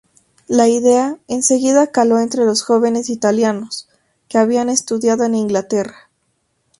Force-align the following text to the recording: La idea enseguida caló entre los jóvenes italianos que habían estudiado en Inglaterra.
La 0.47 0.67
idea 0.67 1.19
enseguida 1.27 1.91
caló 1.91 2.17
entre 2.19 2.43
los 2.43 2.63
jóvenes 2.63 3.07
italianos 3.11 3.87
que 4.29 4.39
habían 4.39 4.67
estudiado 4.67 5.25
en 5.25 5.35
Inglaterra. 5.35 6.09